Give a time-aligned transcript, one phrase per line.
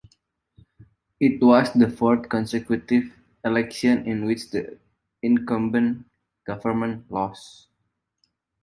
[1.19, 3.13] It was the fourth consecutive
[3.45, 4.79] election in which the
[5.21, 6.07] incumbent
[6.47, 7.67] government lost.